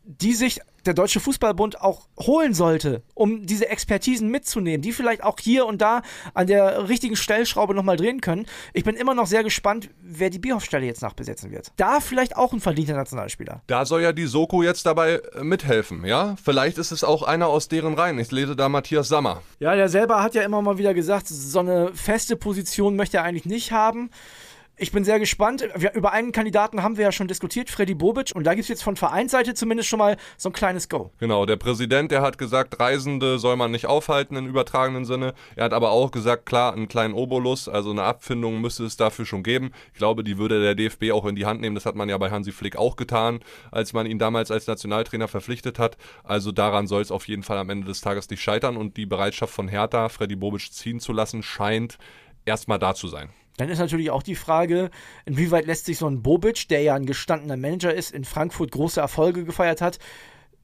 die 0.05 0.35
sich 0.35 0.61
der 0.87 0.94
Deutsche 0.94 1.20
Fußballbund 1.20 1.81
auch 1.82 2.06
holen 2.19 2.55
sollte, 2.55 3.02
um 3.14 3.47
diese 3.47 3.69
Expertisen 3.69 4.29
mitzunehmen, 4.29 4.82
die 4.82 4.93
vielleicht 4.93 5.23
auch 5.23 5.38
hier 5.38 5.67
und 5.67 5.81
da 5.82 6.02
an 6.35 6.47
der 6.47 6.88
richtigen 6.88 7.17
Stellschraube 7.17 7.75
nochmal 7.75 7.97
drehen 7.97 8.20
können. 8.20 8.47
Ich 8.73 8.85
bin 8.85 8.97
immer 8.97 9.14
noch 9.14 9.26
sehr 9.26 9.44
gespannt, 9.44 9.91
wer 10.00 10.31
die 10.31 10.38
Bierhoff-Stelle 10.38 10.87
jetzt 10.87 11.02
nachbesetzen 11.02 11.50
wird. 11.50 11.73
Da 11.76 12.00
vielleicht 12.00 12.37
auch 12.37 12.52
ein 12.52 12.61
verdienter 12.61 12.94
Nationalspieler. 12.94 13.62
Da 13.67 13.85
soll 13.85 14.02
ja 14.02 14.12
die 14.12 14.26
Soko 14.26 14.62
jetzt 14.62 14.87
dabei 14.87 15.20
äh, 15.35 15.44
mithelfen, 15.44 16.05
ja? 16.05 16.37
Vielleicht 16.43 16.79
ist 16.79 16.93
es 16.93 17.05
auch 17.05 17.23
einer 17.23 17.49
aus 17.49 17.69
deren 17.69 17.94
Reihen. 17.94 18.19
Ich 18.19 18.31
lese 18.31 18.56
da 18.56 18.69
Matthias 18.69 19.08
Sammer. 19.08 19.43
Ja, 19.58 19.75
der 19.75 19.88
selber 19.88 20.23
hat 20.23 20.35
ja 20.35 20.43
immer 20.43 20.62
mal 20.62 20.79
wieder 20.79 20.94
gesagt, 20.94 21.29
so 21.29 21.58
eine 21.58 21.93
feste 21.94 22.37
Position 22.37 22.97
möchte 22.97 23.19
er 23.19 23.25
eigentlich 23.25 23.44
nicht 23.44 23.73
haben. 23.73 24.11
Ich 24.82 24.93
bin 24.93 25.05
sehr 25.05 25.19
gespannt. 25.19 25.62
Wir, 25.77 25.93
über 25.93 26.12
einen 26.12 26.32
Kandidaten 26.32 26.82
haben 26.82 26.97
wir 26.97 27.05
ja 27.05 27.12
schon 27.12 27.29
diskutiert, 27.29 27.69
Freddy 27.69 27.93
Bobic. 27.93 28.32
Und 28.35 28.44
da 28.44 28.55
gibt 28.55 28.62
es 28.62 28.69
jetzt 28.69 28.82
von 28.82 28.97
Vereinsseite 28.97 29.53
zumindest 29.53 29.91
schon 29.91 29.99
mal 29.99 30.17
so 30.38 30.49
ein 30.49 30.55
kleines 30.55 30.88
Go. 30.88 31.12
Genau, 31.19 31.44
der 31.44 31.56
Präsident, 31.56 32.11
der 32.11 32.23
hat 32.23 32.38
gesagt, 32.38 32.81
Reisende 32.81 33.38
soll 33.38 33.56
man 33.56 33.73
nicht 33.73 33.85
aufhalten 33.85 34.37
im 34.37 34.47
übertragenen 34.47 35.05
Sinne. 35.05 35.35
Er 35.55 35.65
hat 35.65 35.75
aber 35.75 35.91
auch 35.91 36.11
gesagt, 36.11 36.47
klar, 36.47 36.73
einen 36.73 36.88
kleinen 36.88 37.12
Obolus, 37.12 37.69
also 37.69 37.91
eine 37.91 38.05
Abfindung 38.05 38.62
müsste 38.62 38.85
es 38.85 38.97
dafür 38.97 39.27
schon 39.27 39.43
geben. 39.43 39.73
Ich 39.93 39.99
glaube, 39.99 40.25
die 40.25 40.38
würde 40.38 40.62
der 40.62 40.75
DFB 40.75 41.12
auch 41.12 41.26
in 41.26 41.37
die 41.37 41.44
Hand 41.44 41.61
nehmen. 41.61 41.75
Das 41.75 41.85
hat 41.85 41.94
man 41.94 42.09
ja 42.09 42.17
bei 42.17 42.31
Hansi 42.31 42.50
Flick 42.50 42.76
auch 42.76 42.97
getan, 42.97 43.41
als 43.71 43.93
man 43.93 44.06
ihn 44.06 44.19
damals 44.19 44.50
als 44.50 44.67
Nationaltrainer 44.67 45.29
verpflichtet 45.29 45.79
hat. 45.79 45.99
Also 46.25 46.53
daran 46.53 46.87
soll 46.87 47.03
es 47.03 47.11
auf 47.11 47.28
jeden 47.28 47.43
Fall 47.43 47.59
am 47.59 47.69
Ende 47.69 47.87
des 47.87 48.00
Tages 48.00 48.31
nicht 48.31 48.40
scheitern. 48.40 48.78
Und 48.78 48.97
die 48.97 49.05
Bereitschaft 49.05 49.52
von 49.52 49.69
Hertha, 49.69 50.09
Freddy 50.09 50.37
Bobic 50.37 50.73
ziehen 50.73 51.00
zu 51.00 51.12
lassen, 51.12 51.43
scheint 51.43 51.99
erstmal 52.47 52.78
da 52.78 52.95
zu 52.95 53.07
sein. 53.07 53.28
Dann 53.61 53.69
ist 53.69 53.79
natürlich 53.79 54.11
auch 54.11 54.23
die 54.23 54.37
Frage, 54.37 54.90
inwieweit 55.26 55.67
lässt 55.67 55.85
sich 55.85 55.99
so 55.99 56.07
ein 56.07 56.23
Bobic, 56.23 56.69
der 56.69 56.81
ja 56.81 56.95
ein 56.95 57.05
gestandener 57.05 57.59
Manager 57.59 57.93
ist, 57.93 58.11
in 58.11 58.25
Frankfurt 58.25 58.71
große 58.71 59.00
Erfolge 59.00 59.45
gefeiert 59.45 59.83
hat, 59.83 59.99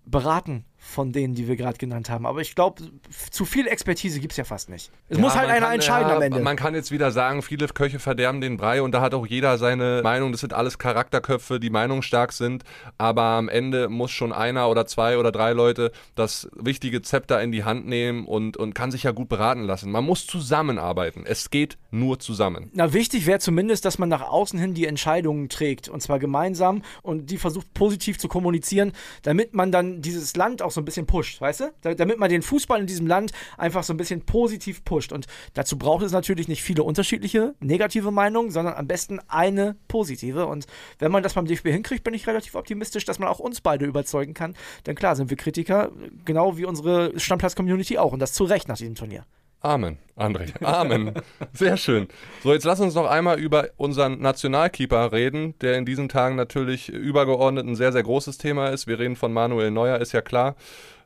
beraten 0.07 0.65
von 0.79 1.13
denen, 1.13 1.35
die 1.35 1.49
wir 1.49 1.57
gerade 1.57 1.79
genannt 1.79 2.09
haben. 2.09 2.27
Aber 2.27 2.41
ich 2.41 2.55
glaube, 2.55 2.83
zu 3.31 3.45
viel 3.45 3.67
Expertise 3.67 4.21
gibt 4.21 4.33
es 4.33 4.37
ja 4.37 4.45
fast 4.45 4.69
nicht. 4.69 4.93
Es 5.09 5.17
ja, 5.17 5.23
muss 5.23 5.35
halt 5.35 5.51
einer 5.51 5.67
kann, 5.67 5.75
entscheiden 5.75 6.09
ja, 6.09 6.17
am 6.17 6.23
Ende. 6.23 6.41
Man 6.41 6.57
kann 6.57 6.75
jetzt 6.75 6.93
wieder 6.93 7.11
sagen, 7.11 7.43
viele 7.43 7.67
Köche 7.67 7.99
verderben 7.99 8.41
den 8.41 8.57
Brei 8.57 8.81
und 8.81 8.93
da 8.93 9.01
hat 9.01 9.13
auch 9.15 9.27
jeder 9.27 9.59
seine 9.59 10.01
Meinung. 10.03 10.31
Das 10.31 10.43
sind 10.43 10.55
alles 10.55 10.79
Charakterköpfe, 10.79 11.59
die 11.59 11.71
meinungsstark 11.71 12.33
sind. 12.33 12.63
Aber 12.99 13.23
am 13.23 13.49
Ende 13.49 13.89
muss 13.89 14.13
schon 14.13 14.33
einer 14.33 14.71
oder 14.71 14.87
zwei 14.87 15.19
oder 15.19 15.33
drei 15.33 15.53
Leute 15.53 15.91
das 16.15 16.49
wichtige 16.55 17.03
Zepter 17.03 17.43
in 17.43 17.51
die 17.51 17.65
Hand 17.65 17.87
nehmen 17.87 18.27
und, 18.27 18.57
und 18.57 18.75
kann 18.75 18.93
sich 18.93 19.03
ja 19.03 19.11
gut 19.11 19.29
beraten 19.29 19.65
lassen. 19.65 19.91
Man 19.91 20.05
muss 20.05 20.27
zusammenarbeiten. 20.27 21.25
Es 21.27 21.51
geht 21.51 21.79
nur 21.99 22.19
zusammen. 22.19 22.71
Na, 22.73 22.93
wichtig 22.93 23.27
wäre 23.27 23.39
zumindest, 23.39 23.85
dass 23.85 23.99
man 23.99 24.09
nach 24.09 24.23
außen 24.23 24.59
hin 24.59 24.75
die 24.75 24.87
Entscheidungen 24.87 25.49
trägt. 25.49 25.89
Und 25.89 26.01
zwar 26.03 26.19
gemeinsam 26.19 26.83
und 27.03 27.31
die 27.31 27.39
versucht 27.39 27.73
positiv 27.75 28.19
zu 28.19 28.29
kommunizieren, 28.29 28.93
damit 29.23 29.55
man 29.55 29.73
dann 29.73 30.03
dieses 30.03 30.37
Land 30.37 30.63
auch 30.63 30.71
so 30.71 30.81
ein 30.81 30.85
bisschen 30.85 31.07
pusht, 31.07 31.41
weißt 31.41 31.61
du? 31.61 31.73
Da, 31.81 31.95
damit 31.95 32.19
man 32.19 32.31
den 32.31 32.43
Fußball 32.43 32.81
in 32.81 32.87
diesem 32.87 33.07
Land 33.07 33.33
einfach 33.57 33.83
so 33.83 33.93
ein 33.93 33.97
bisschen 33.97 34.23
positiv 34.23 34.85
pusht. 34.85 35.13
Und 35.13 35.27
dazu 35.55 35.79
braucht 35.79 36.05
es 36.05 36.13
natürlich 36.13 36.49
nicht 36.49 36.63
viele 36.63 36.83
unterschiedliche 36.83 37.55
negative 37.61 38.11
Meinungen, 38.11 38.51
sondern 38.51 38.75
am 38.75 38.87
besten 38.87 39.21
eine 39.29 39.77
positive. 39.89 40.47
Und 40.47 40.67
wenn 40.99 41.13
man 41.13 41.23
das 41.23 41.35
beim 41.35 41.47
DFB 41.47 41.69
hinkriegt, 41.69 42.05
bin 42.05 42.15
ich 42.15 42.27
relativ 42.27 42.55
optimistisch, 42.55 43.05
dass 43.05 43.19
man 43.19 43.29
auch 43.29 43.39
uns 43.39 43.61
beide 43.61 43.87
überzeugen 43.87 44.35
kann. 44.35 44.55
Denn 44.87 44.95
klar 44.95 45.17
sind 45.17 45.31
wir 45.31 45.37
Kritiker, 45.37 45.91
genau 46.25 46.57
wie 46.57 46.65
unsere 46.65 47.19
Stammplatz-Community 47.19 47.99
auch. 47.99 48.13
Und 48.13 48.21
das 48.21 48.33
zu 48.33 48.45
Recht 48.45 48.69
nach 48.69 48.77
diesem 48.77 48.95
Turnier. 48.95 49.25
Amen, 49.61 49.99
André. 50.17 50.53
Amen. 50.63 51.13
Sehr 51.53 51.77
schön. 51.77 52.09
So, 52.43 52.53
jetzt 52.53 52.65
lass 52.65 52.81
uns 52.81 52.95
noch 52.95 53.07
einmal 53.07 53.39
über 53.39 53.69
unseren 53.77 54.21
Nationalkeeper 54.21 55.13
reden, 55.13 55.59
der 55.61 55.77
in 55.77 55.85
diesen 55.85 56.09
Tagen 56.09 56.37
natürlich 56.37 56.89
übergeordnet 56.89 57.67
ein 57.67 57.75
sehr, 57.77 57.93
sehr 57.93 58.03
großes 58.03 58.39
Thema 58.39 58.69
ist. 58.69 58.87
Wir 58.87 58.99
reden 58.99 59.17
von 59.17 59.33
Manuel 59.33 59.71
Neuer, 59.71 59.99
ist 59.99 60.13
ja 60.13 60.21
klar. 60.21 60.57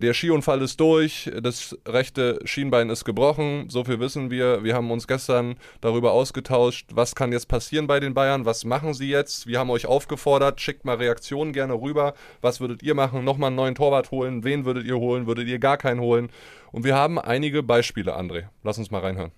Der 0.00 0.14
Skiunfall 0.14 0.62
ist 0.62 0.80
durch, 0.80 1.30
das 1.42 1.76
rechte 1.86 2.38
Schienbein 2.44 2.88
ist 2.88 3.04
gebrochen, 3.04 3.66
so 3.68 3.84
viel 3.84 4.00
wissen 4.00 4.30
wir. 4.30 4.64
Wir 4.64 4.74
haben 4.74 4.90
uns 4.90 5.06
gestern 5.06 5.56
darüber 5.82 6.12
ausgetauscht, 6.12 6.86
was 6.94 7.14
kann 7.14 7.32
jetzt 7.32 7.48
passieren 7.48 7.86
bei 7.86 8.00
den 8.00 8.14
Bayern, 8.14 8.46
was 8.46 8.64
machen 8.64 8.94
sie 8.94 9.10
jetzt. 9.10 9.46
Wir 9.46 9.58
haben 9.58 9.68
euch 9.68 9.84
aufgefordert, 9.84 10.58
schickt 10.58 10.86
mal 10.86 10.96
Reaktionen 10.96 11.52
gerne 11.52 11.74
rüber. 11.74 12.14
Was 12.40 12.62
würdet 12.62 12.82
ihr 12.82 12.94
machen? 12.94 13.24
Nochmal 13.24 13.48
einen 13.48 13.56
neuen 13.56 13.74
Torwart 13.74 14.10
holen? 14.10 14.42
Wen 14.42 14.64
würdet 14.64 14.86
ihr 14.86 14.96
holen? 14.96 15.26
Würdet 15.26 15.48
ihr 15.48 15.58
gar 15.58 15.76
keinen 15.76 16.00
holen? 16.00 16.30
Und 16.72 16.84
wir 16.84 16.94
haben 16.94 17.18
einige 17.18 17.62
Beispiele, 17.62 18.18
André. 18.18 18.44
Lass 18.64 18.78
uns 18.78 18.90
mal 18.90 19.00
reinhören. 19.00 19.32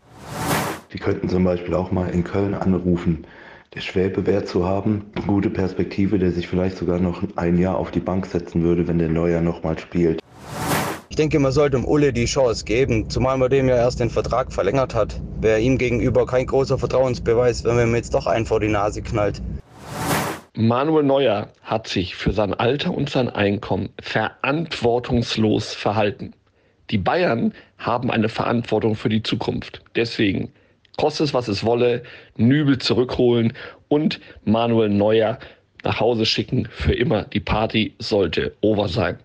Sie 0.90 0.98
könnten 0.98 1.28
zum 1.28 1.42
Beispiel 1.42 1.74
auch 1.74 1.90
mal 1.90 2.08
in 2.10 2.22
Köln 2.22 2.54
anrufen 2.54 3.26
der 3.74 3.80
Schwäbe 3.80 4.26
wäre 4.26 4.44
zu 4.44 4.66
haben. 4.66 5.06
Gute 5.26 5.48
Perspektive, 5.48 6.18
der 6.18 6.30
sich 6.30 6.46
vielleicht 6.46 6.76
sogar 6.76 6.98
noch 6.98 7.22
ein 7.36 7.56
Jahr 7.56 7.78
auf 7.78 7.90
die 7.90 8.00
Bank 8.00 8.26
setzen 8.26 8.62
würde, 8.62 8.86
wenn 8.86 8.98
der 8.98 9.08
Neuer 9.08 9.40
nochmal 9.40 9.78
spielt. 9.78 10.21
Ich 11.12 11.16
denke, 11.16 11.38
man 11.38 11.52
sollte 11.52 11.76
um 11.76 11.84
Ulle 11.84 12.10
die 12.10 12.24
Chance 12.24 12.64
geben, 12.64 13.10
zumal 13.10 13.36
man 13.36 13.50
dem 13.50 13.68
ja 13.68 13.76
erst 13.76 14.00
den 14.00 14.08
Vertrag 14.08 14.50
verlängert 14.50 14.94
hat. 14.94 15.20
Wäre 15.42 15.60
ihm 15.60 15.76
gegenüber 15.76 16.24
kein 16.24 16.46
großer 16.46 16.78
Vertrauensbeweis, 16.78 17.64
wenn 17.64 17.76
man 17.76 17.88
ihm 17.88 17.94
jetzt 17.94 18.14
doch 18.14 18.26
einen 18.26 18.46
vor 18.46 18.60
die 18.60 18.68
Nase 18.68 19.02
knallt. 19.02 19.42
Manuel 20.56 21.04
Neuer 21.04 21.48
hat 21.60 21.86
sich 21.86 22.16
für 22.16 22.32
sein 22.32 22.54
Alter 22.54 22.94
und 22.94 23.10
sein 23.10 23.28
Einkommen 23.28 23.90
verantwortungslos 24.00 25.74
verhalten. 25.74 26.32
Die 26.88 26.96
Bayern 26.96 27.52
haben 27.76 28.10
eine 28.10 28.30
Verantwortung 28.30 28.94
für 28.94 29.10
die 29.10 29.22
Zukunft. 29.22 29.82
Deswegen, 29.94 30.50
koste 30.96 31.24
es, 31.24 31.34
was 31.34 31.46
es 31.46 31.62
wolle, 31.62 32.04
Nübel 32.38 32.78
zurückholen 32.78 33.52
und 33.88 34.18
Manuel 34.46 34.88
Neuer 34.88 35.38
nach 35.84 36.00
Hause 36.00 36.24
schicken. 36.24 36.68
Für 36.70 36.94
immer. 36.94 37.24
Die 37.24 37.40
Party 37.40 37.92
sollte 37.98 38.54
over 38.62 38.88
sein. 38.88 39.18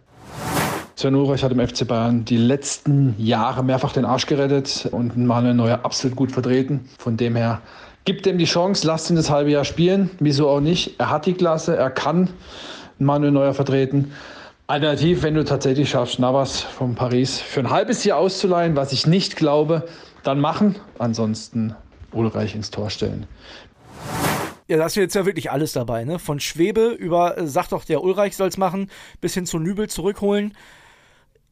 Sven 0.98 1.14
Ulreich 1.14 1.44
hat 1.44 1.52
im 1.52 1.60
FC 1.60 1.88
Bayern 1.88 2.26
die 2.26 2.38
letzten 2.38 3.14
Jahre 3.20 3.64
mehrfach 3.64 3.94
den 3.94 4.04
Arsch 4.04 4.26
gerettet 4.26 4.90
und 4.92 5.16
Manuel 5.16 5.54
Neuer 5.54 5.82
absolut 5.84 6.18
gut 6.18 6.32
vertreten. 6.32 6.90
Von 6.98 7.18
dem 7.18 7.36
her 7.36 7.62
gibt 8.04 8.26
ihm 8.26 8.40
die 8.40 8.46
Chance, 8.46 8.88
lasst 8.88 9.12
ihn 9.12 9.16
das 9.16 9.30
halbe 9.30 9.52
Jahr 9.52 9.64
spielen. 9.64 10.10
Wieso 10.20 10.50
auch 10.50 10.60
nicht? 10.60 11.00
Er 11.00 11.12
hat 11.12 11.28
die 11.28 11.36
Klasse, 11.36 11.78
er 11.78 11.92
kann 11.92 12.32
Manuel 12.98 13.32
Neuer 13.32 13.54
vertreten. 13.54 14.12
Alternativ, 14.66 15.22
wenn 15.22 15.36
du 15.36 15.46
tatsächlich 15.46 15.88
schaffst, 15.88 16.18
Navas 16.18 16.62
von 16.62 16.96
Paris 16.96 17.40
für 17.40 17.60
ein 17.60 17.70
halbes 17.70 18.04
Jahr 18.04 18.18
auszuleihen, 18.18 18.76
was 18.76 18.92
ich 18.92 19.06
nicht 19.06 19.36
glaube, 19.36 19.88
dann 20.24 20.40
machen. 20.40 20.78
Ansonsten 20.98 21.76
Ulreich 22.12 22.56
ins 22.56 22.72
Tor 22.72 22.90
stellen. 22.90 23.28
Ja, 24.68 24.78
da 24.78 24.88
ist 24.88 24.96
jetzt 24.96 25.14
ja 25.14 25.28
wirklich 25.28 25.52
alles 25.52 25.74
dabei, 25.74 26.06
ne? 26.06 26.18
Von 26.18 26.40
Schwebe 26.40 26.88
über, 26.88 27.38
äh, 27.38 27.46
sagt 27.46 27.72
doch 27.72 27.86
der 27.86 28.04
Ulreich 28.04 28.36
soll 28.36 28.48
es 28.48 28.58
machen, 28.58 28.90
bis 29.22 29.36
hin 29.36 29.46
zu 29.46 29.60
Nübel 29.60 29.90
zurückholen. 29.90 30.56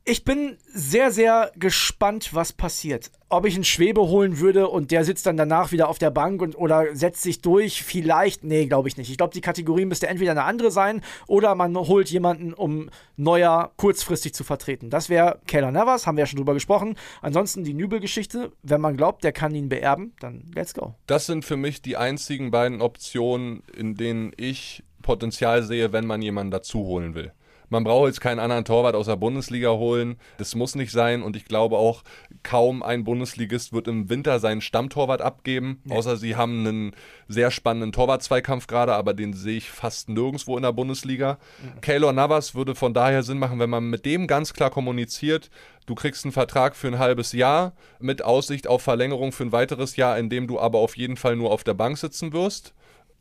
Ich 0.08 0.24
bin 0.24 0.58
sehr, 0.68 1.10
sehr 1.10 1.52
gespannt, 1.56 2.36
was 2.36 2.54
passiert. 2.54 3.10
Ob 3.28 3.44
ich 3.48 3.56
einen 3.56 3.64
Schwebe 3.64 4.02
holen 4.02 4.38
würde 4.38 4.68
und 4.68 4.92
der 4.92 5.04
sitzt 5.04 5.26
dann 5.26 5.36
danach 5.36 5.72
wieder 5.72 5.90
auf 5.90 5.98
der 5.98 6.12
Bank 6.12 6.44
und, 6.44 6.56
oder 6.56 6.96
setzt 6.96 7.24
sich 7.24 7.42
durch, 7.42 7.82
vielleicht, 7.82 8.44
nee, 8.44 8.68
glaube 8.68 8.88
ich 8.88 8.98
nicht. 8.98 9.10
Ich 9.10 9.18
glaube, 9.18 9.34
die 9.34 9.42
Kategorie 9.42 9.86
müsste 9.86 10.06
entweder 10.06 10.30
eine 10.30 10.44
andere 10.44 10.70
sein 10.70 11.02
oder 11.26 11.56
man 11.56 11.76
holt 11.76 12.12
jemanden, 12.12 12.54
um 12.54 12.92
Neuer 13.18 13.72
kurzfristig 13.78 14.36
zu 14.36 14.44
vertreten. 14.44 14.92
Das 14.92 15.10
wäre 15.10 15.40
Keller 15.48 15.72
Navas, 15.72 16.06
haben 16.06 16.18
wir 16.18 16.22
ja 16.22 16.28
schon 16.28 16.38
drüber 16.38 16.54
gesprochen. 16.54 16.98
Ansonsten 17.24 17.64
die 17.64 17.74
Nübel-Geschichte, 17.74 18.52
wenn 18.62 18.82
man 18.82 18.98
glaubt, 18.98 19.24
der 19.24 19.32
kann 19.32 19.56
ihn 19.56 19.70
beerben, 19.70 20.14
dann 20.20 20.52
let's 20.54 20.76
go. 20.76 20.94
Das 21.08 21.26
sind 21.26 21.46
für 21.46 21.58
mich 21.58 21.82
die 21.82 21.98
einzigen 21.98 22.52
beiden 22.52 22.80
Optionen, 22.84 23.64
in 23.76 23.96
denen 23.96 24.34
ich 24.38 24.84
Potenzial 25.02 25.64
sehe, 25.64 25.94
wenn 25.94 26.06
man 26.06 26.22
jemanden 26.22 26.52
dazu 26.52 26.86
holen 26.86 27.16
will. 27.16 27.32
Man 27.76 27.84
braucht 27.84 28.08
jetzt 28.08 28.22
keinen 28.22 28.40
anderen 28.40 28.64
Torwart 28.64 28.96
aus 28.96 29.08
der 29.08 29.18
Bundesliga 29.18 29.72
holen. 29.72 30.16
Das 30.38 30.56
muss 30.56 30.76
nicht 30.76 30.94
sein. 30.94 31.22
Und 31.22 31.36
ich 31.36 31.44
glaube 31.44 31.76
auch, 31.76 32.04
kaum 32.42 32.82
ein 32.82 33.04
Bundesligist 33.04 33.74
wird 33.74 33.90
im 33.90 34.10
Winter 34.10 34.40
seinen 34.40 34.62
Stammtorwart 34.62 35.22
abgeben. 35.22 35.82
Nee. 35.84 35.94
Außer 35.94 36.16
sie 36.16 36.38
haben 36.38 36.66
einen 36.66 36.96
sehr 37.28 37.52
spannenden 37.52 37.92
Torwart-Zweikampf 37.92 38.68
gerade, 38.68 38.94
aber 38.94 39.14
den 39.14 39.34
sehe 39.34 39.58
ich 39.58 39.70
fast 39.70 40.08
nirgendwo 40.08 40.56
in 40.56 40.64
der 40.64 40.72
Bundesliga. 40.72 41.38
Mhm. 41.62 41.82
Keylor 41.82 42.14
Navas 42.14 42.56
würde 42.56 42.76
von 42.76 42.94
daher 42.94 43.24
Sinn 43.24 43.40
machen, 43.40 43.60
wenn 43.60 43.70
man 43.70 43.90
mit 43.90 44.06
dem 44.06 44.26
ganz 44.26 44.54
klar 44.54 44.70
kommuniziert, 44.70 45.50
du 45.86 45.96
kriegst 45.96 46.24
einen 46.24 46.32
Vertrag 46.32 46.78
für 46.78 46.88
ein 46.88 46.98
halbes 46.98 47.34
Jahr 47.34 47.74
mit 48.00 48.22
Aussicht 48.24 48.68
auf 48.68 48.84
Verlängerung 48.84 49.34
für 49.34 49.44
ein 49.44 49.52
weiteres 49.52 49.98
Jahr, 49.98 50.18
in 50.18 50.30
dem 50.30 50.48
du 50.48 50.62
aber 50.62 50.80
auf 50.80 50.96
jeden 50.96 51.18
Fall 51.18 51.36
nur 51.36 51.52
auf 51.52 51.66
der 51.66 51.74
Bank 51.74 51.98
sitzen 51.98 52.32
wirst 52.32 52.74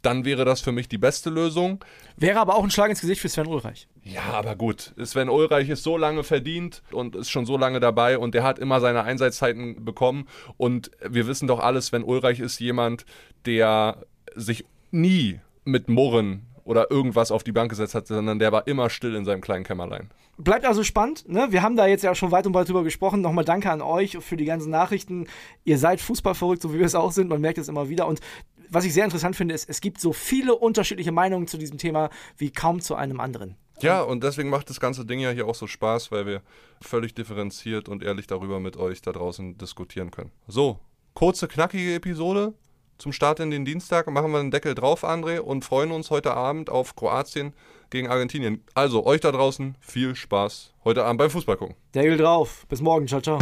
dann 0.04 0.25
wäre 0.25 0.44
das 0.44 0.61
für 0.61 0.73
mich 0.73 0.88
die 0.88 0.99
beste 0.99 1.30
Lösung. 1.30 1.84
Wäre 2.16 2.40
aber 2.40 2.56
auch 2.56 2.64
ein 2.64 2.70
Schlag 2.70 2.90
ins 2.90 3.00
Gesicht 3.00 3.20
für 3.20 3.28
Sven 3.28 3.46
Ulreich. 3.46 3.88
Ja, 4.02 4.23
aber 4.32 4.56
gut. 4.56 4.94
Sven 5.02 5.28
Ulreich 5.28 5.68
ist 5.68 5.82
so 5.82 5.96
lange 5.96 6.25
verdient 6.25 6.82
und 6.92 7.16
ist 7.16 7.30
schon 7.30 7.46
so 7.46 7.56
lange 7.56 7.80
dabei 7.80 8.18
und 8.18 8.34
der 8.34 8.42
hat 8.42 8.58
immer 8.58 8.80
seine 8.80 9.04
Einsatzzeiten 9.04 9.84
bekommen. 9.84 10.28
Und 10.56 10.90
wir 11.06 11.26
wissen 11.26 11.49
doch 11.49 11.61
alles, 11.61 11.87
Sven 11.87 12.04
Ulreich 12.04 12.40
ist 12.40 12.58
jemand, 12.61 13.04
der 13.46 14.04
sich 14.34 14.64
nie 14.90 15.40
mit 15.64 15.88
Murren 15.88 16.46
oder 16.64 16.90
irgendwas 16.90 17.30
auf 17.30 17.44
die 17.44 17.52
Bank 17.52 17.71
gesetzt 17.71 17.94
hat, 17.94 18.06
sondern 18.06 18.38
der 18.38 18.52
war 18.52 18.66
immer 18.66 18.90
still 18.90 19.14
in 19.14 19.25
seinem 19.25 19.40
kleinen 19.40 19.64
Kämmerlein. 19.64 20.11
Bleibt 20.37 20.64
also 20.64 20.83
spannend. 20.83 21.28
Ne? 21.28 21.49
Wir 21.50 21.62
haben 21.62 21.76
da 21.76 21.87
jetzt 21.87 22.02
ja 22.02 22.14
schon 22.14 22.30
weit 22.30 22.47
und 22.47 22.52
breit 22.52 22.68
drüber 22.68 22.83
gesprochen. 22.83 23.21
Nochmal 23.21 23.44
danke 23.44 23.71
an 23.71 23.83
euch 23.83 24.18
für 24.21 24.37
die 24.37 24.47
ganzen 24.47 24.71
Nachrichten. 24.71 25.26
Ihr 25.64 25.78
seid 25.78 26.00
fußballverrückt, 26.00 26.62
so 26.62 26.75
wie 26.75 26.78
wir 26.78 26.87
es 26.87 26.94
auch 26.94 27.12
sind. 27.12 27.28
Man 27.28 27.40
merkt 27.40 27.59
es 27.59 27.68
immer 27.68 27.88
wieder. 27.88 28.06
Und 28.06 28.21
was 28.68 28.85
ich 28.85 28.92
sehr 28.92 29.04
interessant 29.04 29.37
finde, 29.37 29.54
ist, 29.54 29.68
es 29.68 29.80
gibt 29.80 30.00
so 30.00 30.12
viele 30.12 30.56
unterschiedliche 30.56 31.12
Meinungen 31.12 31.47
zu 31.47 31.59
diesem 31.59 31.78
Thema 31.78 32.11
wie 32.37 32.50
kaum 32.50 32.80
zu 32.80 32.94
einem 32.97 33.21
anderen. 33.21 33.56
Ja, 33.80 34.02
und 34.02 34.23
deswegen 34.23 34.50
macht 34.50 34.71
das 34.71 34.80
ganze 34.80 35.04
Ding 35.04 35.21
ja 35.21 35.30
hier 35.30 35.47
auch 35.47 35.54
so 35.54 35.66
Spaß, 35.66 36.12
weil 36.12 36.26
wir 36.26 36.42
völlig 36.80 37.14
differenziert 37.14 37.88
und 37.88 38.02
ehrlich 38.02 38.26
darüber 38.26 38.61
mit 38.61 38.76
euch 38.76 39.02
da 39.02 39.12
draußen 39.12 39.59
diskutieren 39.59 40.11
können. 40.11 40.30
So, 40.47 40.78
kurze, 41.14 41.49
knackige 41.49 41.94
Episode. 41.94 42.54
Zum 42.98 43.12
Start 43.12 43.40
in 43.40 43.50
den 43.50 43.64
Dienstag 43.64 44.08
machen 44.08 44.30
wir 44.30 44.40
den 44.40 44.50
Deckel 44.50 44.74
drauf, 44.74 45.04
André, 45.04 45.38
und 45.38 45.64
freuen 45.64 45.90
uns 45.90 46.10
heute 46.10 46.34
Abend 46.34 46.70
auf 46.70 46.96
Kroatien 46.96 47.52
gegen 47.90 48.08
Argentinien. 48.08 48.62
Also, 48.74 49.04
euch 49.04 49.20
da 49.20 49.32
draußen 49.32 49.76
viel 49.80 50.14
Spaß 50.14 50.72
heute 50.84 51.04
Abend 51.04 51.18
beim 51.18 51.30
Fußball 51.30 51.56
gucken. 51.56 51.74
Deckel 51.94 52.16
drauf. 52.16 52.66
Bis 52.68 52.80
morgen. 52.80 53.06
Ciao, 53.06 53.20
ciao. 53.20 53.38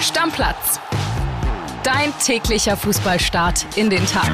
Stammplatz 0.00 0.80
Dein 1.82 2.12
täglicher 2.18 2.76
Fußballstart 2.76 3.66
in 3.76 3.88
den 3.88 4.04
Tag. 4.06 4.30